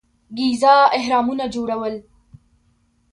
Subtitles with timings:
[0.37, 1.95] ګیزا اهرامونه جوړول.